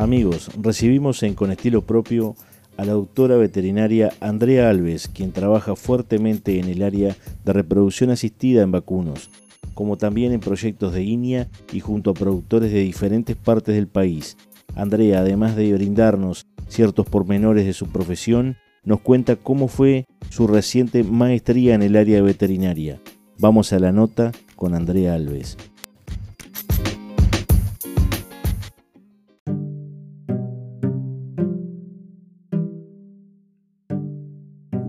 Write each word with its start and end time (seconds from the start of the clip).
Amigos, 0.00 0.48
recibimos 0.58 1.22
en 1.24 1.34
Con 1.34 1.52
Estilo 1.52 1.82
Propio 1.82 2.34
a 2.78 2.86
la 2.86 2.94
doctora 2.94 3.36
veterinaria 3.36 4.10
Andrea 4.20 4.70
Alves, 4.70 5.08
quien 5.08 5.30
trabaja 5.30 5.76
fuertemente 5.76 6.58
en 6.58 6.70
el 6.70 6.82
área 6.82 7.14
de 7.44 7.52
reproducción 7.52 8.08
asistida 8.08 8.62
en 8.62 8.72
vacunos, 8.72 9.28
como 9.74 9.98
también 9.98 10.32
en 10.32 10.40
proyectos 10.40 10.94
de 10.94 11.02
INIA 11.02 11.50
y 11.70 11.80
junto 11.80 12.12
a 12.12 12.14
productores 12.14 12.72
de 12.72 12.80
diferentes 12.80 13.36
partes 13.36 13.74
del 13.74 13.88
país. 13.88 14.38
Andrea, 14.74 15.20
además 15.20 15.54
de 15.54 15.70
brindarnos 15.74 16.46
ciertos 16.66 17.04
pormenores 17.04 17.66
de 17.66 17.74
su 17.74 17.86
profesión, 17.88 18.56
nos 18.84 19.02
cuenta 19.02 19.36
cómo 19.36 19.68
fue 19.68 20.06
su 20.30 20.46
reciente 20.46 21.04
maestría 21.04 21.74
en 21.74 21.82
el 21.82 21.94
área 21.96 22.22
veterinaria. 22.22 23.02
Vamos 23.38 23.74
a 23.74 23.78
la 23.78 23.92
nota 23.92 24.32
con 24.56 24.74
Andrea 24.74 25.12
Alves. 25.12 25.58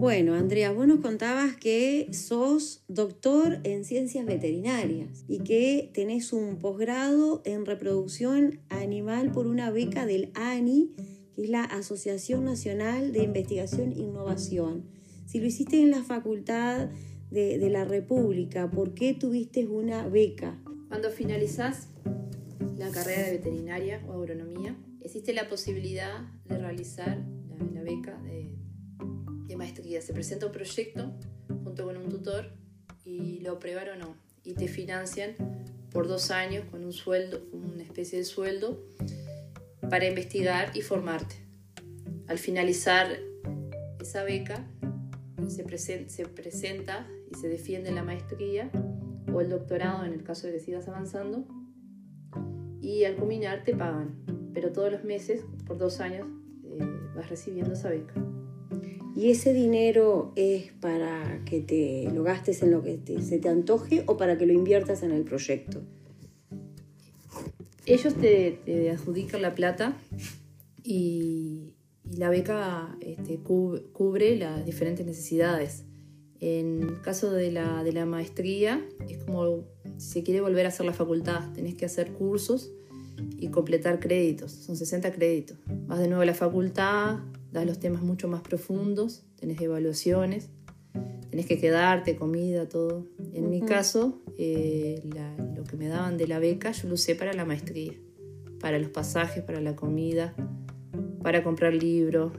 Bueno, 0.01 0.33
Andrea, 0.33 0.71
vos 0.71 0.87
nos 0.87 0.99
contabas 0.99 1.55
que 1.57 2.11
sos 2.11 2.83
doctor 2.87 3.59
en 3.63 3.85
ciencias 3.85 4.25
veterinarias 4.25 5.23
y 5.27 5.41
que 5.41 5.91
tenés 5.93 6.33
un 6.33 6.57
posgrado 6.57 7.43
en 7.45 7.67
reproducción 7.67 8.61
animal 8.69 9.31
por 9.31 9.45
una 9.45 9.69
beca 9.69 10.07
del 10.07 10.31
ANI, 10.33 10.95
que 11.35 11.43
es 11.43 11.49
la 11.51 11.63
Asociación 11.65 12.45
Nacional 12.45 13.13
de 13.13 13.21
Investigación 13.21 13.91
e 13.91 13.99
Innovación. 13.99 14.85
Si 15.27 15.39
lo 15.39 15.45
hiciste 15.45 15.79
en 15.79 15.91
la 15.91 16.01
Facultad 16.01 16.89
de, 17.29 17.69
la 17.69 17.85
República, 17.85 18.71
¿por 18.71 18.95
qué 18.95 19.13
tuviste 19.13 19.67
una 19.67 20.07
beca? 20.07 20.59
Cuando 20.87 21.11
finalizás 21.11 21.89
la 22.75 22.89
carrera 22.89 23.27
de 23.27 23.33
veterinaria 23.33 24.03
o 24.07 24.13
agronomía, 24.13 24.75
existe 25.01 25.31
la 25.31 25.47
posibilidad 25.47 26.21
de 26.45 26.57
realizar 26.57 27.23
la, 27.49 27.65
la 27.71 27.83
beca 27.83 28.19
de 28.23 28.60
maestría. 29.55 30.01
Se 30.01 30.13
presenta 30.13 30.45
un 30.45 30.51
proyecto 30.51 31.11
junto 31.63 31.85
con 31.85 31.97
un 31.97 32.09
tutor 32.09 32.51
y 33.05 33.39
lo 33.39 33.53
aprueban 33.53 33.89
o 33.89 33.95
no. 33.95 34.15
Y 34.43 34.53
te 34.53 34.67
financian 34.67 35.35
por 35.91 36.07
dos 36.07 36.31
años 36.31 36.65
con 36.71 36.83
un 36.83 36.93
sueldo, 36.93 37.41
una 37.51 37.83
especie 37.83 38.17
de 38.17 38.25
sueldo, 38.25 38.83
para 39.89 40.07
investigar 40.07 40.71
y 40.75 40.81
formarte. 40.81 41.35
Al 42.27 42.37
finalizar 42.37 43.19
esa 43.99 44.23
beca, 44.23 44.65
se, 45.47 46.09
se 46.09 46.25
presenta 46.27 47.07
y 47.29 47.35
se 47.35 47.49
defiende 47.49 47.91
la 47.91 48.03
maestría 48.03 48.71
o 49.33 49.41
el 49.41 49.49
doctorado 49.49 50.05
en 50.05 50.13
el 50.13 50.23
caso 50.23 50.47
de 50.47 50.53
que 50.53 50.59
sigas 50.59 50.87
avanzando. 50.87 51.45
Y 52.81 53.03
al 53.03 53.15
culminar 53.15 53.63
te 53.63 53.75
pagan, 53.75 54.23
pero 54.53 54.71
todos 54.71 54.91
los 54.91 55.03
meses, 55.03 55.43
por 55.67 55.77
dos 55.77 55.99
años, 55.99 56.27
eh, 56.63 56.79
vas 57.15 57.29
recibiendo 57.29 57.73
esa 57.73 57.89
beca. 57.89 58.30
¿Y 59.21 59.29
ese 59.29 59.53
dinero 59.53 60.33
es 60.35 60.71
para 60.81 61.43
que 61.45 61.61
te 61.61 62.09
lo 62.11 62.23
gastes 62.23 62.63
en 62.63 62.71
lo 62.71 62.81
que 62.81 62.99
se 63.21 63.37
te 63.37 63.49
antoje 63.49 64.03
o 64.07 64.17
para 64.17 64.35
que 64.39 64.47
lo 64.47 64.53
inviertas 64.53 65.03
en 65.03 65.11
el 65.11 65.23
proyecto? 65.23 65.79
Ellos 67.85 68.15
te, 68.15 68.89
adjudican 68.89 69.43
la 69.43 69.53
plata 69.53 69.95
y, 70.83 71.75
la 72.17 72.31
beca 72.31 72.97
este, 72.99 73.37
cubre, 73.37 74.37
las 74.37 74.65
diferentes 74.65 75.05
necesidades. 75.05 75.83
En 76.39 76.95
caso 77.03 77.31
de 77.31 77.51
la, 77.51 77.83
de 77.83 77.93
la 77.93 78.07
maestría, 78.07 78.83
es 79.07 79.23
como 79.23 79.65
si 79.97 80.13
se 80.13 80.23
quiere 80.23 80.41
volver 80.41 80.65
a 80.65 80.69
hacer 80.69 80.87
la 80.87 80.93
facultad, 80.93 81.53
tenés 81.53 81.75
que 81.75 81.85
hacer 81.85 82.11
cursos 82.11 82.71
y 83.37 83.49
completar 83.49 83.99
créditos, 83.99 84.51
son 84.51 84.75
60 84.75 85.11
créditos. 85.11 85.59
Vas 85.85 85.99
de 85.99 86.07
nuevo 86.07 86.23
a 86.23 86.25
la 86.25 86.33
facultad, 86.33 87.19
das 87.51 87.65
los 87.65 87.79
temas 87.79 88.01
mucho 88.01 88.27
más 88.27 88.41
profundos, 88.41 89.23
tenés 89.35 89.59
evaluaciones, 89.61 90.49
tenés 91.29 91.45
que 91.45 91.59
quedarte, 91.59 92.15
comida, 92.15 92.67
todo. 92.67 93.07
En 93.33 93.49
mi 93.49 93.61
caso, 93.61 94.21
eh, 94.37 95.01
lo 95.55 95.63
que 95.63 95.77
me 95.77 95.87
daban 95.87 96.17
de 96.17 96.27
la 96.27 96.39
beca 96.39 96.71
yo 96.71 96.87
lo 96.87 96.95
usé 96.95 97.15
para 97.15 97.33
la 97.33 97.45
maestría, 97.45 97.93
para 98.59 98.79
los 98.79 98.89
pasajes, 98.89 99.43
para 99.43 99.59
la 99.59 99.75
comida, 99.75 100.33
para 101.21 101.43
comprar 101.43 101.73
libros 101.73 102.33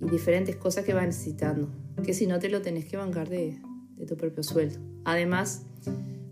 y 0.00 0.10
diferentes 0.10 0.56
cosas 0.56 0.84
que 0.84 0.92
vas 0.92 1.06
necesitando, 1.06 1.68
que 2.04 2.14
si 2.14 2.26
no 2.26 2.38
te 2.38 2.48
lo 2.48 2.62
tenés 2.62 2.86
que 2.86 2.96
bancar 2.96 3.28
de, 3.28 3.58
de 3.96 4.06
tu 4.06 4.16
propio 4.16 4.42
sueldo. 4.42 4.78
Además, 5.04 5.66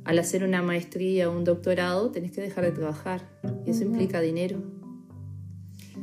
al 0.05 0.19
hacer 0.19 0.43
una 0.43 0.63
maestría 0.63 1.31
o 1.31 1.37
un 1.37 1.45
doctorado, 1.45 2.11
tenés 2.11 2.33
que 2.33 2.41
dejar 2.41 2.65
de 2.65 2.73
trabajar 2.73 3.29
y 3.67 3.71
eso 3.71 3.85
implica 3.85 4.21
dinero 4.21 4.78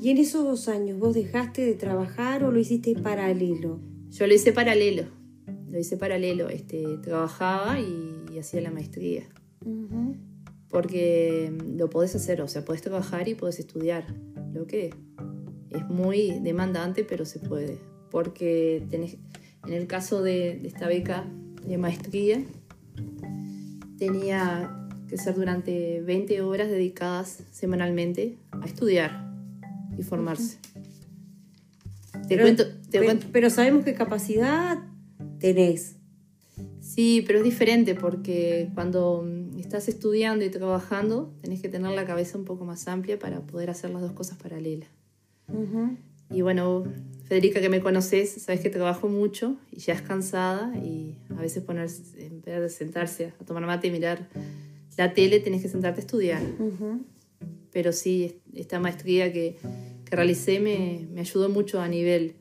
¿Y 0.06 0.12
en 0.12 0.20
esos 0.20 0.44
dos 0.44 0.68
años 0.68 1.00
vos 1.00 1.16
dejaste 1.16 1.66
de 1.66 1.74
trabajar 1.74 2.44
o 2.44 2.52
lo 2.52 2.60
hiciste 2.60 2.94
paralelo? 2.94 3.80
Yo 4.12 4.28
lo 4.28 4.36
hice 4.36 4.54
paralelo, 4.54 5.06
lo 5.68 5.80
hice 5.80 5.98
paralelo, 5.98 6.48
este, 6.48 6.86
trabajaba 7.02 7.80
y, 7.80 8.38
hacía 8.38 8.62
la 8.62 8.70
maestría. 8.70 9.24
Porque 10.70 11.52
lo 11.76 11.90
podés 11.90 12.14
hacer, 12.14 12.40
o 12.42 12.48
sea, 12.48 12.64
podés 12.64 12.84
trabajar 12.84 13.28
y 13.28 13.34
podés 13.34 13.58
estudiar, 13.58 14.06
lo 14.54 14.68
que 14.68 14.94
es 15.72 15.90
muy 15.90 16.40
demandante, 16.40 17.04
pero 17.04 17.26
se 17.26 17.40
puede. 17.40 17.80
Porque 18.12 18.86
tenés, 18.92 19.18
en 19.66 19.74
el 19.74 19.88
caso 19.88 20.22
de, 20.22 20.60
de 20.60 20.68
esta 20.68 20.88
beca 20.88 21.26
de 21.66 21.80
maestría, 21.80 22.44
tenía 23.98 24.88
que 25.10 25.18
ser 25.18 25.34
durante 25.34 26.02
20 26.02 26.42
horas 26.44 26.70
dedicadas 26.70 27.42
semanalmente 27.50 28.38
a 28.52 28.66
estudiar 28.68 29.25
y 29.98 30.04
formarse. 30.04 30.58
Te 32.28 32.40
cuento, 32.40 32.64
pero, 33.32 33.50
sabemos 33.50 33.84
qué 33.84 33.94
capacidad 33.94 34.80
tenés. 35.40 35.96
Sí, 36.80 37.24
pero 37.28 37.40
es 37.40 37.46
diferente 37.46 37.96
porque 37.96 38.70
cuando 38.74 39.28
estás 39.60 39.88
estudiando 39.88 40.46
y 40.46 40.50
trabajando, 40.50 41.34
tenés 41.42 41.62
que 41.62 41.70
tener 41.70 41.92
la 41.92 42.06
cabeza 42.06 42.38
un 42.38 42.46
poco 42.46 42.66
más 42.66 42.88
amplia 42.88 43.20
para 43.20 43.42
poder 43.42 43.70
hacer 43.70 43.90
las 43.90 44.02
dos 44.02 44.14
cosas 44.14 44.38
paralelas. 44.38 44.90
Y 46.32 46.42
bueno, 46.42 46.86
Federica, 47.26 47.60
que 47.60 47.70
me 47.70 47.82
conoces, 47.82 48.32
sabes 48.32 48.62
que 48.62 48.70
trabajo 48.70 49.10
mucho 49.10 49.58
y 49.72 49.80
ya 49.80 49.94
es 49.94 50.02
cansada 50.02 50.76
y 50.78 51.18
a 51.36 51.42
veces 51.42 51.64
ponerse, 51.64 52.26
en 52.26 52.42
vez 52.42 52.62
de 52.62 52.70
sentarse 52.70 53.34
a 53.40 53.46
tomar 53.46 53.66
mate 53.66 53.88
y 53.88 53.92
mirar 53.92 54.28
la 54.98 55.14
tele, 55.14 55.40
tenés 55.40 55.62
que 55.62 55.70
sentarte 55.70 56.00
a 56.00 56.04
estudiar 56.04 56.42
pero 57.76 57.92
sí, 57.92 58.40
esta 58.56 58.80
maestría 58.80 59.32
que, 59.32 59.58
que 60.06 60.16
realicé 60.16 60.60
me, 60.60 61.08
me, 61.12 61.22
ayudó 61.22 61.50
mucho 61.50 61.82
a 61.82 61.88
nivel 61.88 62.36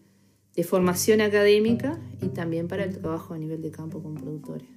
de 0.54 0.64
formación 0.64 1.20
académica 1.20 2.00
y 2.22 2.28
también 2.28 2.68
para 2.68 2.84
el 2.84 2.96
trabajo 2.96 3.34
a 3.34 3.38
nivel 3.38 3.60
de 3.62 3.70
campo 3.70 4.02
con 4.02 4.14
productores. 4.14 4.68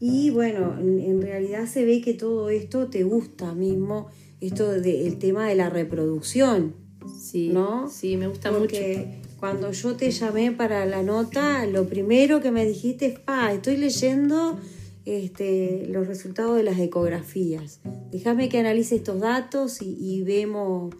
Y 0.00 0.30
bueno, 0.30 0.76
en, 0.78 1.20
realidad 1.20 1.66
se 1.66 1.84
ve 1.84 2.00
que 2.00 2.14
todo 2.14 2.48
esto 2.48 2.88
te 2.88 3.04
gusta 3.04 3.54
mismo, 3.54 4.08
esto 4.40 4.68
del 4.68 5.18
tema 5.18 5.46
de 5.46 5.54
la 5.54 5.68
reproducción. 5.68 6.74
Sí, 7.18 7.50
¿no? 7.50 7.88
sí, 7.88 8.16
me 8.16 8.26
gusta 8.26 8.50
Porque 8.50 9.06
mucho. 9.06 9.30
Cuando 9.38 9.72
yo 9.72 9.96
te 9.96 10.10
llamé 10.10 10.52
para 10.52 10.84
la 10.84 11.02
nota, 11.02 11.64
lo 11.66 11.88
primero 11.88 12.40
que 12.40 12.50
me 12.50 12.66
dijiste 12.66 13.06
es, 13.06 13.18
pa, 13.18 13.52
estoy 13.52 13.78
leyendo 13.78 14.58
este, 15.04 15.86
los 15.88 16.06
resultados 16.06 16.56
de 16.56 16.62
las 16.62 16.78
ecografías. 16.78 17.80
Déjame 18.10 18.48
que 18.48 18.58
analice 18.58 18.96
estos 18.96 19.20
datos 19.20 19.80
y, 19.82 20.22
vemos, 20.22 20.94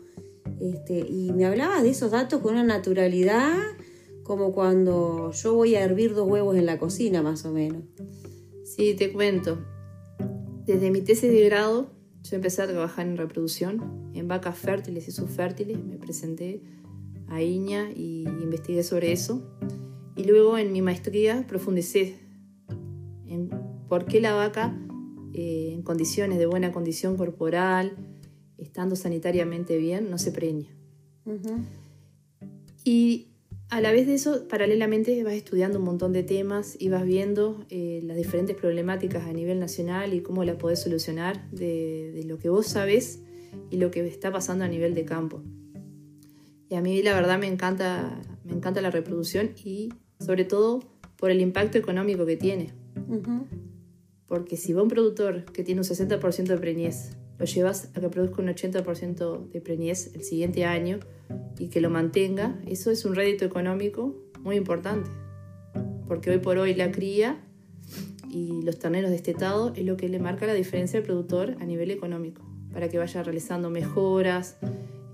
este, 0.60 1.00
y 1.00 1.32
me 1.32 1.46
hablabas 1.46 1.82
de 1.82 1.90
esos 1.90 2.10
datos 2.10 2.40
con 2.40 2.54
una 2.54 2.64
naturalidad 2.64 3.56
como 4.30 4.52
cuando 4.52 5.32
yo 5.32 5.54
voy 5.54 5.74
a 5.74 5.82
hervir 5.82 6.14
dos 6.14 6.28
huevos 6.28 6.56
en 6.56 6.64
la 6.64 6.78
cocina, 6.78 7.20
más 7.20 7.44
o 7.44 7.52
menos. 7.52 7.82
Sí, 8.64 8.94
te 8.94 9.12
cuento. 9.12 9.58
Desde 10.64 10.92
mi 10.92 11.00
tesis 11.00 11.32
de 11.32 11.44
grado, 11.46 11.90
yo 12.22 12.36
empecé 12.36 12.62
a 12.62 12.68
trabajar 12.68 13.06
en 13.08 13.16
reproducción, 13.16 14.12
en 14.14 14.28
vacas 14.28 14.56
fértiles 14.56 15.08
y 15.08 15.10
subfértiles. 15.10 15.82
Me 15.82 15.96
presenté 15.96 16.62
a 17.26 17.42
IñA 17.42 17.90
y 17.90 18.22
investigué 18.40 18.84
sobre 18.84 19.10
eso. 19.10 19.42
Y 20.14 20.22
luego 20.22 20.58
en 20.58 20.72
mi 20.72 20.80
maestría 20.80 21.44
profundicé 21.48 22.16
en 23.26 23.50
¿Por 23.90 24.04
qué 24.04 24.20
la 24.20 24.34
vaca, 24.34 24.72
eh, 25.34 25.72
en 25.72 25.82
condiciones 25.82 26.38
de 26.38 26.46
buena 26.46 26.70
condición 26.70 27.16
corporal, 27.16 27.96
estando 28.56 28.94
sanitariamente 28.94 29.78
bien, 29.78 30.12
no 30.12 30.16
se 30.16 30.30
preña? 30.30 30.68
Y 32.84 33.32
a 33.68 33.80
la 33.80 33.90
vez 33.90 34.06
de 34.06 34.14
eso, 34.14 34.46
paralelamente 34.46 35.24
vas 35.24 35.32
estudiando 35.32 35.80
un 35.80 35.86
montón 35.86 36.12
de 36.12 36.22
temas 36.22 36.76
y 36.78 36.88
vas 36.88 37.04
viendo 37.04 37.66
eh, 37.68 38.00
las 38.04 38.16
diferentes 38.16 38.54
problemáticas 38.54 39.26
a 39.26 39.32
nivel 39.32 39.58
nacional 39.58 40.14
y 40.14 40.20
cómo 40.20 40.44
las 40.44 40.54
podés 40.54 40.80
solucionar 40.80 41.50
de, 41.50 42.12
de, 42.14 42.22
lo 42.22 42.38
que 42.38 42.48
vos 42.48 42.68
sabés 42.68 43.24
y 43.70 43.78
lo 43.78 43.90
que 43.90 44.06
está 44.06 44.30
pasando 44.30 44.64
a 44.64 44.68
nivel 44.68 44.94
de 44.94 45.04
campo. 45.04 45.42
Y 46.68 46.76
a 46.76 46.80
mí 46.80 47.02
la 47.02 47.12
verdad 47.12 47.40
me 47.40 47.48
encanta, 47.48 48.22
me 48.44 48.52
encanta 48.52 48.80
la 48.82 48.92
reproducción 48.92 49.50
y 49.64 49.88
sobre 50.20 50.44
todo 50.44 50.78
por 51.16 51.32
el 51.32 51.40
impacto 51.40 51.76
económico 51.76 52.24
que 52.24 52.36
tiene. 52.36 52.72
Porque 54.30 54.56
si 54.56 54.72
va 54.72 54.84
un 54.84 54.88
productor 54.88 55.44
que 55.46 55.64
tiene 55.64 55.80
un 55.80 55.86
60% 55.86 56.44
de 56.44 56.56
preñez 56.56 57.16
lo 57.40 57.46
llevas 57.46 57.90
a 57.96 58.00
que 58.00 58.08
produzca 58.10 58.42
un 58.42 58.48
80% 58.48 59.50
de 59.50 59.60
preñez 59.60 60.14
el 60.14 60.22
siguiente 60.22 60.66
año 60.66 61.00
y 61.58 61.68
que 61.68 61.80
lo 61.80 61.90
mantenga, 61.90 62.60
eso 62.64 62.92
es 62.92 63.04
un 63.04 63.16
rédito 63.16 63.44
económico 63.44 64.14
muy 64.40 64.54
importante. 64.54 65.10
Porque 66.06 66.30
hoy 66.30 66.38
por 66.38 66.58
hoy 66.58 66.74
la 66.74 66.92
cría 66.92 67.40
y 68.30 68.62
los 68.62 68.78
terneros 68.78 69.10
destetados 69.10 69.76
es 69.76 69.84
lo 69.84 69.96
que 69.96 70.08
le 70.08 70.20
marca 70.20 70.46
la 70.46 70.54
diferencia 70.54 71.00
al 71.00 71.04
productor 71.04 71.56
a 71.58 71.64
nivel 71.64 71.90
económico, 71.90 72.42
para 72.72 72.88
que 72.88 72.98
vaya 72.98 73.22
realizando 73.24 73.68
mejoras, 73.68 74.58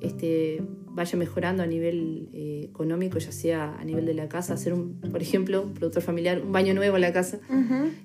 este, 0.00 0.62
vaya 0.96 1.18
mejorando 1.18 1.62
a 1.62 1.66
nivel 1.66 2.30
eh, 2.32 2.62
económico, 2.64 3.18
ya 3.18 3.30
sea 3.30 3.76
a 3.78 3.84
nivel 3.84 4.06
de 4.06 4.14
la 4.14 4.28
casa, 4.28 4.54
hacer, 4.54 4.72
un, 4.72 5.00
por 5.00 5.20
ejemplo, 5.20 5.62
un 5.62 5.74
productor 5.74 6.02
familiar, 6.02 6.40
un 6.40 6.52
baño 6.52 6.74
nuevo 6.74 6.96
en 6.96 7.02
la 7.02 7.12
casa, 7.12 7.38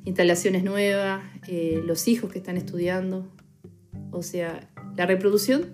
instalaciones 0.04 0.64
nuevas, 0.64 1.24
eh, 1.48 1.82
los 1.86 2.08
hijos 2.08 2.32
que 2.32 2.40
están 2.40 2.58
estudiando. 2.58 3.32
O 4.12 4.24
sea, 4.24 4.70
la 4.98 5.06
reproducción, 5.06 5.66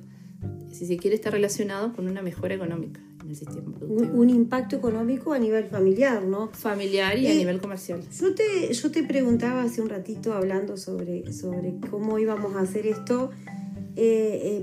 si 0.72 0.86
se 0.86 0.98
quiere, 0.98 1.16
está 1.16 1.32
relacionado 1.32 1.94
con 1.94 2.08
una 2.08 2.22
mejora 2.22 2.54
económica 2.54 3.02
en 3.24 3.30
el 3.32 3.36
sistema 3.36 3.74
productivo. 3.74 4.14
Un, 4.14 4.30
impacto 4.30 4.76
económico 4.76 5.34
a 5.34 5.40
nivel 5.40 5.66
familiar, 5.66 6.24
¿no? 6.24 6.50
Familiar 6.50 7.18
y 7.18 7.26
a 7.26 7.34
eh, 7.34 7.36
nivel 7.36 7.60
comercial. 7.60 8.02
Yo 8.20 8.36
te, 8.36 8.72
yo 8.72 8.92
te 8.92 9.04
preguntaba 9.04 9.64
hace 9.64 9.82
un 9.82 9.90
ratito 9.90 10.34
hablando 10.34 10.78
sobre, 10.78 11.34
sobre 11.34 11.80
cómo 11.90 12.20
íbamos 12.20 12.56
a 12.56 12.62
hacer 12.62 12.86
esto. 12.86 13.32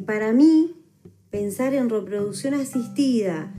para 0.06 0.32
mí, 0.32 0.83
pensar 1.34 1.74
en 1.74 1.90
reproducción 1.90 2.54
asistida 2.54 3.52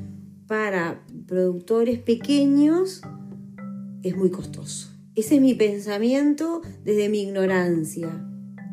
para 0.48 1.06
productores 1.28 2.00
pequeños 2.00 3.02
es 4.02 4.16
muy 4.16 4.30
costoso. 4.30 4.94
Ese 5.14 5.36
es 5.36 5.42
mi 5.42 5.56
pensamiento 5.56 6.62
desde 6.86 7.10
mi 7.10 7.24
ignorancia. 7.24 8.26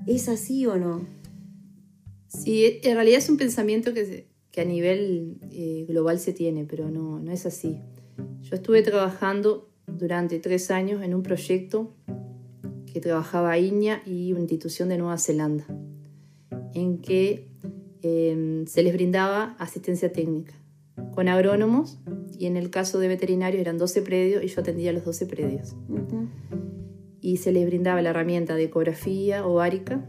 ¿Es 0.06 0.28
así 0.28 0.66
o 0.66 0.76
no? 0.76 1.04
Sí, 2.28 2.78
en 2.84 2.94
realidad 2.94 3.18
es 3.18 3.28
un 3.28 3.38
pensamiento 3.38 3.92
que, 3.92 4.28
que 4.52 4.60
a 4.60 4.64
nivel 4.64 5.40
eh, 5.50 5.84
global 5.88 6.20
se 6.20 6.32
tiene, 6.32 6.64
pero 6.64 6.88
no, 6.88 7.18
no 7.18 7.32
es 7.32 7.44
así. 7.44 7.80
Yo 8.42 8.54
estuve 8.54 8.82
trabajando 8.82 9.68
durante 9.88 10.38
tres 10.38 10.70
años 10.70 11.02
en 11.02 11.12
un 11.14 11.24
proyecto 11.24 11.92
que 12.86 13.00
trabajaba 13.00 13.58
INIA 13.58 14.00
y 14.06 14.30
una 14.30 14.42
institución 14.42 14.88
de 14.90 14.98
Nueva 14.98 15.18
Zelanda, 15.18 15.66
en 16.72 16.98
que 16.98 17.51
Em, 18.02 18.66
se 18.66 18.82
les 18.82 18.92
brindaba 18.92 19.54
asistencia 19.58 20.12
técnica 20.12 20.54
con 21.14 21.28
agrónomos 21.28 22.00
y 22.36 22.46
en 22.46 22.56
el 22.56 22.68
caso 22.70 22.98
de 22.98 23.06
veterinarios 23.06 23.60
eran 23.60 23.78
12 23.78 24.02
predios 24.02 24.42
y 24.42 24.48
yo 24.48 24.60
atendía 24.60 24.92
los 24.92 25.04
12 25.04 25.26
predios. 25.26 25.76
Y 27.20 27.36
se 27.36 27.52
les 27.52 27.64
brindaba 27.64 28.02
la 28.02 28.10
herramienta 28.10 28.56
de 28.56 28.64
ecografía 28.64 29.46
ovárica, 29.46 30.04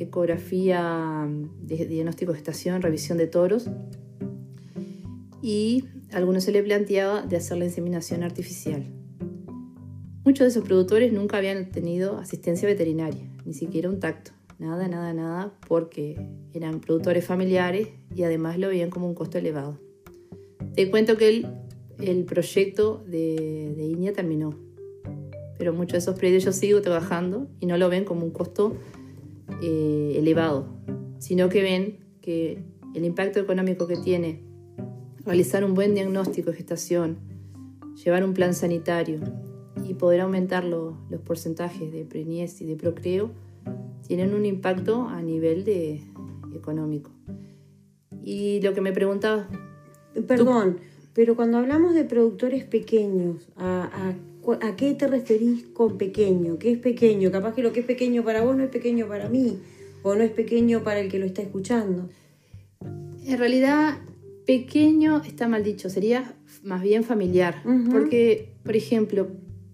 ecografía 0.00 1.28
de 1.62 1.86
diagnóstico 1.86 2.32
de 2.32 2.38
estación, 2.38 2.82
revisión 2.82 3.18
de 3.18 3.28
toros 3.28 3.70
y 5.40 5.84
a 6.12 6.16
algunos 6.16 6.42
se 6.42 6.52
les 6.52 6.64
planteaba 6.64 7.22
de 7.22 7.36
hacer 7.36 7.58
la 7.58 7.66
inseminación 7.66 8.24
artificial. 8.24 8.84
Muchos 10.24 10.44
de 10.44 10.48
esos 10.48 10.64
productores 10.64 11.12
nunca 11.12 11.36
habían 11.36 11.70
tenido 11.70 12.18
asistencia 12.18 12.66
veterinaria, 12.68 13.30
ni 13.44 13.54
siquiera 13.54 13.88
un 13.88 14.00
tacto. 14.00 14.32
Nada, 14.58 14.88
nada, 14.88 15.12
nada, 15.14 15.52
porque 15.68 16.20
eran 16.52 16.80
productores 16.80 17.24
familiares 17.24 17.88
y 18.14 18.24
además 18.24 18.58
lo 18.58 18.68
veían 18.68 18.90
como 18.90 19.06
un 19.06 19.14
costo 19.14 19.38
elevado. 19.38 19.78
Te 20.74 20.90
cuento 20.90 21.16
que 21.16 21.28
el, 21.28 21.46
el 22.00 22.24
proyecto 22.24 23.04
de, 23.06 23.74
de 23.76 23.84
INEA 23.84 24.12
terminó, 24.12 24.54
pero 25.58 25.72
muchos 25.72 25.92
de 25.92 25.98
esos 25.98 26.18
predios 26.18 26.44
yo 26.44 26.52
sigo 26.52 26.82
trabajando 26.82 27.46
y 27.60 27.66
no 27.66 27.76
lo 27.76 27.88
ven 27.88 28.04
como 28.04 28.24
un 28.24 28.30
costo 28.30 28.76
eh, 29.62 30.14
elevado, 30.16 30.66
sino 31.18 31.48
que 31.48 31.62
ven 31.62 31.98
que 32.20 32.62
el 32.94 33.04
impacto 33.04 33.40
económico 33.40 33.86
que 33.86 33.96
tiene 33.96 34.42
realizar 35.24 35.64
un 35.64 35.74
buen 35.74 35.94
diagnóstico 35.94 36.50
de 36.50 36.56
gestación, 36.56 37.18
llevar 38.02 38.24
un 38.24 38.34
plan 38.34 38.54
sanitario 38.54 39.20
y 39.84 39.94
poder 39.94 40.20
aumentar 40.20 40.64
los 40.64 40.94
porcentajes 41.24 41.92
de 41.92 42.04
preñez 42.04 42.60
y 42.60 42.66
de 42.66 42.76
procreo, 42.76 43.30
tienen 44.08 44.34
un 44.34 44.46
impacto 44.46 45.06
a 45.06 45.22
nivel 45.22 45.64
de, 45.64 46.02
económico. 46.54 47.10
Y 48.24 48.60
lo 48.62 48.74
que 48.74 48.80
me 48.80 48.92
preguntaba... 48.92 49.48
Perdón, 50.26 50.78
pero 51.12 51.36
cuando 51.36 51.58
hablamos 51.58 51.94
de 51.94 52.04
productores 52.04 52.64
pequeños, 52.64 53.48
¿a, 53.56 54.14
a, 54.60 54.76
qué 54.76 54.94
te 54.94 55.06
referís 55.06 55.64
con 55.74 55.98
pequeño? 55.98 56.58
¿Qué 56.58 56.72
es 56.72 56.78
pequeño? 56.78 57.30
Capaz 57.30 57.54
que 57.54 57.62
lo 57.62 57.72
que 57.72 57.80
es 57.80 57.86
pequeño 57.86 58.24
para 58.24 58.42
vos 58.42 58.56
no 58.56 58.64
es 58.64 58.70
pequeño 58.70 59.06
para 59.06 59.28
mí, 59.28 59.58
o 60.02 60.14
no 60.14 60.22
es 60.22 60.32
pequeño 60.32 60.82
para 60.82 61.00
el 61.00 61.10
que 61.10 61.18
lo 61.18 61.26
está 61.26 61.42
escuchando. 61.42 62.08
En 62.80 63.38
realidad, 63.38 63.98
pequeño 64.46 65.22
está 65.22 65.46
mal 65.46 65.62
dicho, 65.62 65.90
sería 65.90 66.34
más 66.64 66.82
bien 66.82 67.04
familiar, 67.04 67.62
porque, 67.92 68.54
por 68.64 68.74
ejemplo, 68.74 69.28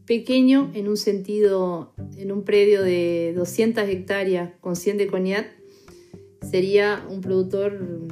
pequeño 0.06 0.70
en 0.74 0.88
un 0.88 0.96
sentido, 0.96 1.94
en 2.16 2.32
un 2.32 2.42
predio 2.42 2.82
de 2.82 3.32
200 3.36 3.88
hectáreas 3.88 4.50
con 4.60 4.76
100 4.76 4.98
de 4.98 5.06
coñac, 5.06 5.46
sería 6.42 7.04
un 7.08 7.20
productor 7.20 8.08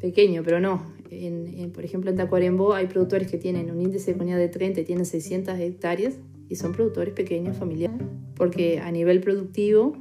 pequeño, 0.00 0.42
pero 0.44 0.60
no. 0.60 0.94
En, 1.10 1.70
por 1.72 1.84
ejemplo, 1.84 2.10
en 2.10 2.16
Tacuarembó 2.16 2.74
hay 2.74 2.86
productores 2.86 3.30
que 3.30 3.38
tienen 3.38 3.70
un 3.70 3.80
índice 3.80 4.12
de 4.12 4.18
coñac 4.18 4.38
de 4.38 4.48
30 4.48 4.80
y 4.80 4.84
tienen 4.84 5.06
600 5.06 5.58
hectáreas 5.58 6.14
y 6.48 6.56
son 6.56 6.72
productores 6.72 7.14
pequeños, 7.14 7.56
familiares, 7.56 7.96
porque 8.36 8.80
a 8.80 8.90
nivel 8.90 9.20
productivo 9.20 9.96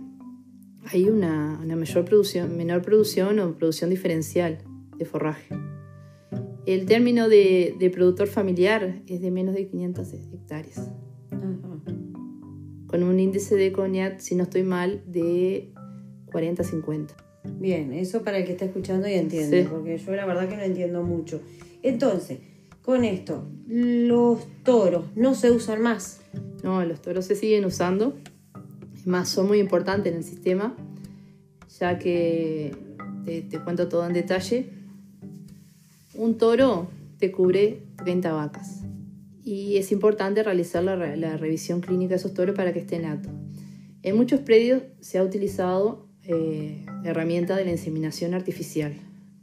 hay 0.85 1.09
una, 1.09 1.59
mayor 1.65 2.06
producción, 2.06 2.57
menor 2.57 2.81
producción 2.81 3.39
o 3.39 3.56
producción 3.56 3.89
diferencial 3.89 4.59
de 4.97 5.06
forraje. 5.06 5.56
El 6.65 6.85
término 6.85 7.30
de, 7.30 7.75
de 7.80 7.89
productor 7.89 8.27
familiar 8.27 9.01
es 9.07 9.21
de 9.21 9.31
menos 9.31 9.56
de 9.56 9.68
500 9.68 10.13
hectáreas 10.13 10.89
con 12.94 13.01
un 13.01 13.19
índice 13.19 13.56
de 13.56 13.71
coñac, 13.71 14.19
si 14.19 14.35
no 14.35 14.44
estoy 14.44 14.62
mal, 14.62 15.01
de 15.07 15.74
40-50. 16.27 17.07
Bien, 17.59 17.91
eso 17.91 18.21
para 18.21 18.38
el 18.38 18.45
que 18.45 18.51
está 18.51 18.65
escuchando 18.65 19.07
y 19.07 19.13
entiende, 19.13 19.68
porque 19.69 19.97
yo 19.97 20.15
la 20.15 20.27
verdad 20.27 20.47
que 20.47 20.56
no 20.56 20.62
entiendo 20.62 21.01
mucho. 21.01 21.41
Entonces, 21.81 22.38
con 22.83 23.03
esto, 23.03 23.47
los 23.68 24.45
toros 24.63 25.06
no 25.15 25.33
se 25.33 25.50
usan 25.50 25.81
más. 25.81 26.21
No, 26.63 26.85
los 26.85 27.01
toros 27.01 27.25
se 27.25 27.35
siguen 27.35 27.65
usando. 27.65 28.13
Es 28.95 29.07
más, 29.07 29.27
son 29.27 29.47
muy 29.47 29.57
importantes 29.57 30.12
en 30.12 30.19
el 30.19 30.24
sistema, 30.24 30.75
ya 31.80 31.97
que 31.97 32.75
te, 33.25 33.42
te 33.42 33.59
cuento 33.59 33.90
todo 33.90 34.06
en 34.06 34.13
detalle. 34.13 34.69
Un 36.13 36.37
toro 36.37 36.90
te 37.18 37.31
cubre 37.31 37.81
30 37.97 38.31
vacas 38.33 38.82
y 39.44 39.78
es 39.78 39.92
importante 39.92 40.42
realizar 40.44 40.83
la, 40.83 41.38
revisión 41.38 41.81
clínica 41.81 42.12
de 42.12 42.16
esos 42.16 42.33
toros 42.33 42.56
para 42.56 42.73
que 42.73 42.80
estén 42.80 43.06
aptos. 43.06 43.31
En 44.02 44.16
muchos 44.16 44.40
predios 44.42 44.83
se 45.02 45.18
ha 45.18 45.23
utilizado 45.23 46.07
eh, 46.23 46.85
la 47.04 47.12
herramienta 47.12 47.56
de 47.56 47.66
la 47.66 47.71
inseminación 47.71 48.33
artificial, 48.33 48.94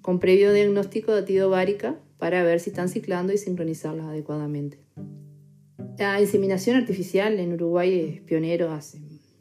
con 0.02 0.19
previo 0.19 0.52
diagnóstico 0.52 1.12
de 1.12 1.21
atido 1.21 1.49
ovárica 1.49 1.99
para 2.19 2.42
ver 2.42 2.61
si 2.61 2.71
están 2.71 2.88
ciclando 2.88 3.33
y 3.33 3.38
sincronizarlas 3.38 4.07
adecuadamente. 4.07 4.78
La 5.99 6.21
inseminación 6.21 6.76
artificial 6.76 7.38
en 7.38 7.52
Uruguay 7.52 8.00
es 8.00 8.21
pionero 8.23 8.71
hace 8.71 8.99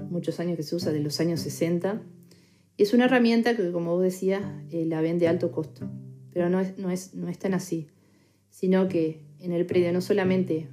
muchos 0.10 0.40
años 0.40 0.58
que 0.58 0.64
se 0.64 0.76
usa, 0.76 0.92
de 0.92 1.00
los 1.00 1.20
años 1.20 1.40
60. 1.42 2.02
Y 2.78 2.84
es 2.84 2.94
una 2.94 3.06
herramienta 3.06 3.56
que, 3.56 3.72
como 3.72 3.96
vos 3.96 4.04
decías, 4.04 4.44
eh, 4.72 4.86
la 4.86 5.02
ven 5.02 5.20
de 5.20 5.28
alto 5.28 5.52
costo. 5.52 5.90
Pero 6.32 6.50
no 6.50 6.60
es, 6.60 6.78
no, 6.78 6.92
es, 6.92 7.14
no 7.16 7.30
es 7.30 7.38
tan 7.38 7.54
así, 7.54 7.88
sino 8.50 8.88
que 8.88 9.22
en 9.40 9.52
el 9.54 9.66
predio 9.66 9.92
no 9.94 10.02
solamente 10.02 10.68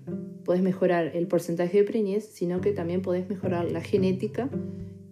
puedes 0.44 0.62
mejorar 0.62 1.10
el 1.14 1.26
porcentaje 1.26 1.78
de 1.78 1.84
preñez, 1.84 2.24
sino 2.24 2.60
que 2.60 2.72
también 2.72 3.02
puedes 3.02 3.28
mejorar 3.28 3.70
la 3.70 3.80
genética 3.80 4.48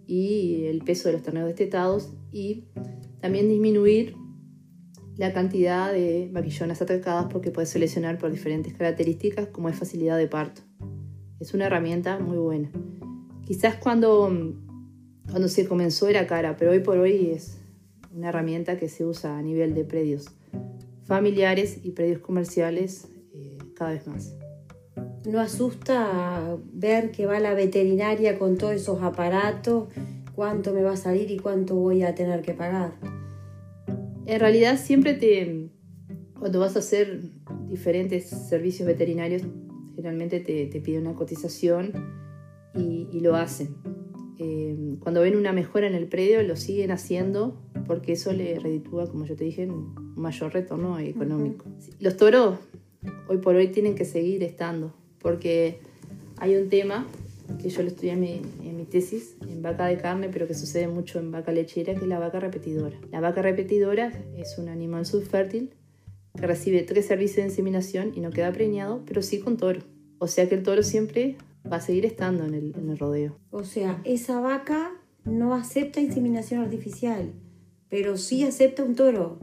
y 0.07 0.65
el 0.65 0.83
peso 0.83 1.09
de 1.09 1.13
los 1.13 1.23
terneros 1.23 1.49
destetados 1.49 2.13
y 2.31 2.65
también 3.19 3.49
disminuir 3.49 4.15
la 5.17 5.33
cantidad 5.33 5.91
de 5.91 6.29
vaquillonas 6.31 6.81
atacadas 6.81 7.27
porque 7.31 7.51
puedes 7.51 7.69
seleccionar 7.69 8.17
por 8.17 8.31
diferentes 8.31 8.73
características 8.73 9.47
como 9.47 9.69
es 9.69 9.75
facilidad 9.75 10.17
de 10.17 10.27
parto. 10.27 10.61
Es 11.39 11.53
una 11.53 11.65
herramienta 11.65 12.19
muy 12.19 12.37
buena. 12.37 12.71
Quizás 13.45 13.75
cuando, 13.75 14.29
cuando 15.29 15.47
se 15.47 15.67
comenzó 15.67 16.07
era 16.07 16.27
cara, 16.27 16.57
pero 16.57 16.71
hoy 16.71 16.79
por 16.79 16.97
hoy 16.97 17.31
es 17.31 17.59
una 18.13 18.29
herramienta 18.29 18.77
que 18.77 18.89
se 18.89 19.05
usa 19.05 19.37
a 19.37 19.41
nivel 19.41 19.73
de 19.73 19.83
predios 19.83 20.27
familiares 21.03 21.79
y 21.83 21.91
predios 21.91 22.19
comerciales 22.19 23.09
cada 23.75 23.91
vez 23.91 24.07
más. 24.07 24.37
¿No 25.25 25.39
asusta 25.39 26.57
ver 26.73 27.11
que 27.11 27.25
va 27.25 27.39
la 27.39 27.53
veterinaria 27.53 28.37
con 28.37 28.57
todos 28.57 28.73
esos 28.73 29.01
aparatos? 29.01 29.89
¿Cuánto 30.35 30.73
me 30.73 30.83
va 30.83 30.93
a 30.93 30.97
salir 30.97 31.31
y 31.31 31.37
cuánto 31.37 31.75
voy 31.75 32.03
a 32.03 32.13
tener 32.13 32.41
que 32.41 32.53
pagar? 32.53 32.93
En 34.25 34.39
realidad 34.39 34.77
siempre 34.77 35.13
te, 35.13 35.69
cuando 36.39 36.59
vas 36.59 36.75
a 36.75 36.79
hacer 36.79 37.21
diferentes 37.69 38.29
servicios 38.29 38.87
veterinarios, 38.87 39.43
generalmente 39.95 40.39
te, 40.39 40.67
te 40.67 40.81
piden 40.81 41.07
una 41.07 41.15
cotización 41.15 41.91
y, 42.75 43.19
lo 43.21 43.35
hacen. 43.35 43.75
Eh, 44.37 44.97
cuando 44.99 45.21
ven 45.21 45.37
una 45.37 45.53
mejora 45.53 45.87
en 45.87 45.95
el 45.95 46.07
predio, 46.07 46.43
lo 46.43 46.55
siguen 46.55 46.91
haciendo 46.91 47.61
porque 47.87 48.13
eso 48.13 48.33
le 48.33 48.59
reditúa, 48.59 49.07
como 49.07 49.25
yo 49.25 49.35
te 49.35 49.45
dije, 49.45 49.67
un 49.67 50.13
mayor 50.15 50.53
retorno 50.53 50.99
económico. 50.99 51.65
Los 51.99 52.17
toros 52.17 52.59
hoy 53.27 53.37
por 53.37 53.55
hoy 53.55 53.69
tienen 53.69 53.95
que 53.95 54.05
seguir 54.05 54.43
estando, 54.43 54.93
porque 55.19 55.79
hay 56.37 56.55
un 56.55 56.69
tema 56.69 57.07
que 57.61 57.69
yo 57.69 57.81
lo 57.81 57.89
estudié 57.89 58.13
en 58.13 58.19
mi, 58.19 58.41
en 58.63 58.77
mi, 58.77 58.85
tesis, 58.85 59.35
en 59.47 59.61
vaca 59.61 59.85
de 59.85 59.97
carne, 59.97 60.29
pero 60.31 60.47
que 60.47 60.53
sucede 60.53 60.87
mucho 60.87 61.19
en 61.19 61.31
vaca 61.31 61.51
lechera, 61.51 61.93
que 61.93 62.01
es 62.01 62.07
la 62.07 62.19
vaca 62.19 62.39
repetidora. 62.39 62.97
La 63.11 63.19
vaca 63.19 63.41
repetidora 63.41 64.11
es 64.37 64.57
un 64.57 64.69
animal 64.69 65.05
subfértil 65.05 65.71
que 66.35 66.47
recibe 66.47 66.83
tres 66.83 67.05
servicios 67.05 67.37
de 67.37 67.51
inseminación 67.51 68.11
y 68.15 68.19
no 68.19 68.31
queda 68.31 68.51
preñado, 68.51 69.03
pero 69.05 69.21
sí 69.21 69.39
con 69.39 69.57
toro. 69.57 69.81
O 70.17 70.27
sea 70.27 70.49
que 70.49 70.55
el 70.55 70.63
toro 70.63 70.83
siempre 70.83 71.37
va 71.71 71.77
a 71.77 71.81
seguir 71.81 72.05
estando 72.05 72.45
en 72.45 72.53
el, 72.53 72.75
en 72.75 72.89
el 72.89 72.97
rodeo. 72.97 73.37
O 73.51 73.63
sea, 73.63 74.01
esa 74.03 74.39
vaca 74.39 74.91
no 75.23 75.53
acepta 75.53 76.01
inseminación 76.01 76.61
artificial, 76.61 77.31
pero 77.89 78.17
sí 78.17 78.43
acepta 78.43 78.83
un 78.83 78.95
toro. 78.95 79.39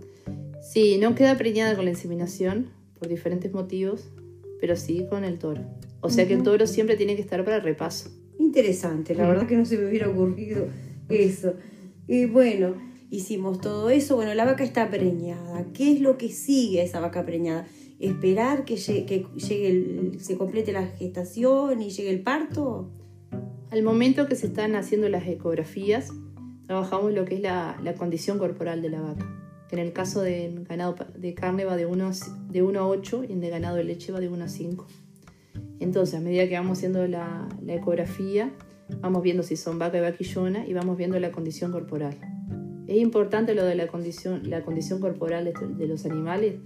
Sí, 0.61 0.99
no 0.99 1.15
queda 1.15 1.37
preñada 1.37 1.75
con 1.75 1.85
la 1.85 1.91
inseminación 1.91 2.71
por 3.03 3.09
diferentes 3.09 3.53
motivos, 3.53 4.13
pero 4.61 4.77
sí 4.77 5.07
con 5.11 5.25
el 5.25 5.41
toro. 5.41 5.63
O 6.03 6.09
sea 6.09 6.29
que 6.29 6.35
el 6.35 6.45
toro 6.45 6.69
siempre 6.69 6.95
tiene 6.97 7.17
que 7.17 7.23
estar 7.23 7.45
para 7.45 7.57
el 7.57 7.63
repaso. 7.65 8.11
Interesante, 8.39 9.17
la 9.17 9.27
verdad 9.27 9.49
que 9.49 9.57
no 9.57 9.65
se 9.65 9.77
me 9.77 9.89
hubiera 9.89 10.09
ocurrido 10.09 10.69
eso. 11.09 11.55
Y 12.07 12.27
bueno, 12.27 12.77
hicimos 13.11 13.61
todo 13.61 13.91
eso. 13.91 14.15
Bueno, 14.15 14.35
la 14.35 14.45
vaca 14.45 14.63
está 14.63 14.89
preñada. 14.89 15.67
¿Qué 15.75 15.93
es 15.93 16.01
lo 16.01 16.17
que 16.17 16.29
sigue 16.29 16.81
a 16.81 16.85
esa 16.85 17.01
vaca 17.01 17.27
preñada? 17.27 17.67
¿Esperar 17.99 18.65
que 18.65 18.77
llegue, 18.77 19.27
llegue 19.35 20.13
se 20.21 20.39
complete 20.39 20.71
la 20.71 20.87
gestación 20.87 21.83
y 21.83 21.91
llegue 21.91 22.11
el 22.11 22.23
parto? 22.23 22.89
Al 23.71 23.83
momento 23.83 24.29
que 24.29 24.37
se 24.37 24.47
están 24.47 24.77
haciendo 24.77 25.09
las 25.09 25.27
ecografías, 25.27 26.11
trabajamos 26.69 27.13
lo 27.13 27.25
que 27.25 27.35
es 27.35 27.41
la, 27.41 27.81
la 27.83 27.95
condición 27.95 28.39
corporal 28.39 28.81
de 28.81 28.91
la 28.91 29.01
vaca. 29.01 29.42
En 29.73 29.79
el 29.79 29.95
caso 29.95 30.21
de 30.21 30.55
ganado 30.69 30.95
de 31.17 31.35
carne 31.35 31.65
va 31.65 31.77
de 31.77 31.87
1, 31.87 32.11
de 32.51 32.63
1 32.63 32.79
a 32.79 32.87
8 32.87 33.25
y 33.29 33.33
en 33.33 33.41
de 33.41 33.49
ganado 33.49 33.77
de 33.77 33.85
leche 33.85 34.13
va 34.13 34.21
de 34.21 34.29
1 34.29 34.45
a 34.45 34.49
5. 34.49 34.87
Entonces, 35.81 36.15
a 36.15 36.21
medida 36.21 36.47
que 36.47 36.57
vamos 36.57 36.79
haciendo 36.79 37.07
la, 37.09 37.49
la 37.63 37.75
ecografía, 37.75 38.53
vamos 39.01 39.23
viendo 39.23 39.43
si 39.43 39.57
son 39.57 39.79
vaca 39.79 39.97
y 39.97 40.03
vaquillona 40.03 40.67
y 40.67 40.75
vamos 40.75 40.99
viendo 40.99 41.19
la 41.19 41.33
condición 41.33 41.73
corporal. 41.73 42.15
Es 42.87 42.99
importante 42.99 43.55
lo 43.55 43.65
de 43.65 43.75
la 43.75 43.87
condición, 43.87 44.43
la 44.51 44.63
condición 44.63 45.01
corporal 45.01 45.47
de, 45.47 45.55
de 45.79 45.89
los 45.89 46.05
animales, 46.05 46.57